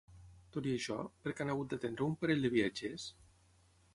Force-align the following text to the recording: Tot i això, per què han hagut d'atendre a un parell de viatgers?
Tot 0.55 0.67
i 0.69 0.71
això, 0.77 0.95
per 1.25 1.33
què 1.35 1.43
han 1.45 1.51
hagut 1.55 1.75
d'atendre 1.75 2.05
a 2.07 2.09
un 2.13 2.17
parell 2.23 2.43
de 2.47 2.53
viatgers? 2.57 3.09